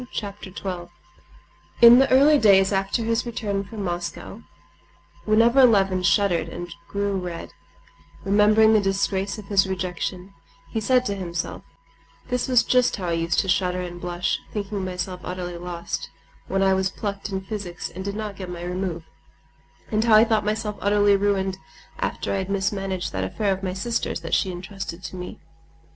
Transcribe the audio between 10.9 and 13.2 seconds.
to himself: "This was just how I